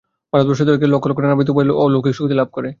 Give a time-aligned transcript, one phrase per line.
[0.33, 2.69] ভারতবর্ষে লক্ষ লক্ষ লোক নানাবিধ উপায়ে অলৌকিক শক্তি লাভ করে।